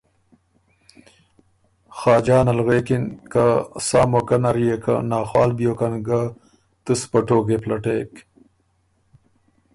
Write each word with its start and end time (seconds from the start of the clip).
خاجان 1.97 2.45
ال 2.51 2.59
غوېکِن 2.65 3.03
که 3.31 3.45
”سا 3.87 4.01
موقع 4.11 4.37
نر 4.43 4.57
يې 4.65 4.75
که 4.83 4.93
ناخوال 5.09 5.49
بیوکن 5.57 5.93
ګۀ، 6.07 6.21
تُو 6.83 6.91
سُو 6.99 7.07
په 7.11 7.19
ټوقئ 7.27 7.57
پلټېک“ 7.63 8.11